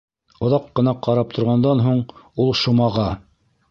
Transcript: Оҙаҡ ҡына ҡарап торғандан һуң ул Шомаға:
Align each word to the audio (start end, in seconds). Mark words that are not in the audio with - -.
Оҙаҡ 0.47 0.65
ҡына 0.79 0.93
ҡарап 1.09 1.37
торғандан 1.37 1.87
һуң 1.91 2.03
ул 2.47 2.55
Шомаға: 2.65 3.11